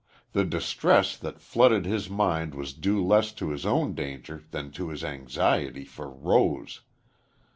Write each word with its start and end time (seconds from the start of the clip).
The 0.33 0.45
distress 0.45 1.15
that 1.17 1.39
flooded 1.39 1.85
his 1.85 2.09
mind 2.09 2.55
was 2.55 2.73
due 2.73 3.05
less 3.05 3.31
to 3.33 3.51
his 3.51 3.67
own 3.67 3.93
danger 3.93 4.43
than 4.49 4.71
to 4.71 4.89
his 4.89 5.03
anxiety 5.03 5.85
for 5.85 6.09
Rose. 6.09 6.81